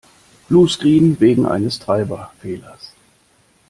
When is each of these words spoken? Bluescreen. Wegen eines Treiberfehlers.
Bluescreen. 0.47 1.19
Wegen 1.19 1.45
eines 1.45 1.77
Treiberfehlers. 1.77 2.95